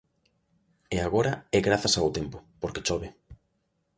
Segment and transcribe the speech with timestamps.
[0.95, 3.09] E agora é grazas ao tempo, porque chove.